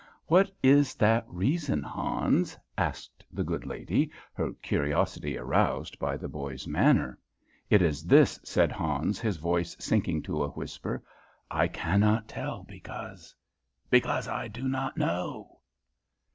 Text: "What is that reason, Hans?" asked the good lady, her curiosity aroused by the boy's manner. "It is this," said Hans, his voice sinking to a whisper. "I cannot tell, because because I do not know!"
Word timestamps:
"What 0.25 0.49
is 0.63 0.95
that 0.95 1.27
reason, 1.29 1.83
Hans?" 1.83 2.57
asked 2.75 3.23
the 3.31 3.43
good 3.43 3.67
lady, 3.67 4.11
her 4.33 4.51
curiosity 4.63 5.37
aroused 5.37 5.99
by 5.99 6.17
the 6.17 6.27
boy's 6.27 6.65
manner. 6.65 7.19
"It 7.69 7.83
is 7.83 8.03
this," 8.05 8.39
said 8.43 8.71
Hans, 8.71 9.19
his 9.19 9.37
voice 9.37 9.77
sinking 9.79 10.23
to 10.23 10.41
a 10.43 10.47
whisper. 10.49 11.03
"I 11.51 11.67
cannot 11.67 12.27
tell, 12.27 12.63
because 12.63 13.35
because 13.91 14.27
I 14.27 14.47
do 14.47 14.67
not 14.67 14.97
know!" 14.97 15.59